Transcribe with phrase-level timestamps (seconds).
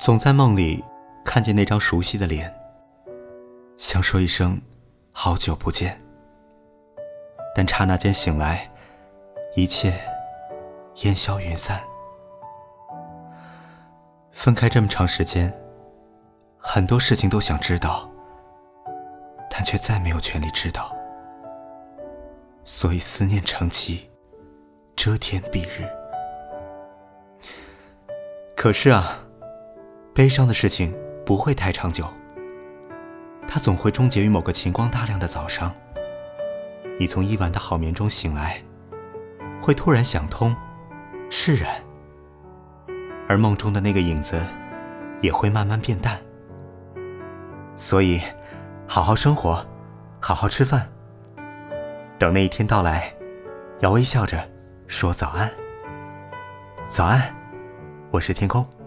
[0.00, 0.82] 总在梦里
[1.22, 2.50] 看见那张熟悉的脸，
[3.76, 4.58] 想说一声
[5.12, 6.00] “好久不见”，
[7.54, 8.66] 但刹那间醒来，
[9.54, 10.00] 一切
[11.02, 11.78] 烟消云散。
[14.32, 15.54] 分开这么长时间，
[16.56, 18.10] 很多事情都想知道，
[19.50, 20.96] 但却再没有权利知道，
[22.64, 24.08] 所以思念成疾，
[24.96, 25.86] 遮天蔽日。
[28.56, 29.18] 可是啊，
[30.20, 32.06] 悲伤的事情不会太长久，
[33.48, 35.74] 它总会终结于某个晴光大亮的早上。
[36.98, 38.62] 你从一晚的好眠中醒来，
[39.62, 40.54] 会突然想通，
[41.30, 41.70] 释然，
[43.30, 44.38] 而梦中的那个影子
[45.22, 46.20] 也会慢慢变淡。
[47.74, 48.20] 所以，
[48.86, 49.66] 好好生活，
[50.20, 50.86] 好好吃饭。
[52.18, 53.10] 等那一天到来，
[53.78, 54.46] 要微笑着
[54.86, 55.50] 说早安。
[56.88, 57.34] 早安。
[58.10, 58.79] 我是天空。